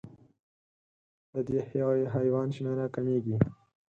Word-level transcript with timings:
د 1.33 1.35
دې 1.47 1.57
حیوان 2.13 2.47
شمېره 2.55 2.85
کمېږي. 2.95 3.35